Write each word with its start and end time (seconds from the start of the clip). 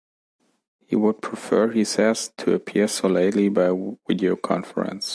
He 0.87 0.95
would 0.95 1.21
prefer, 1.21 1.69
he 1.71 1.83
says, 1.83 2.33
to 2.37 2.55
appear 2.55 2.87
solely 2.87 3.49
by 3.49 3.69
video 4.09 4.35
conference. 4.35 5.09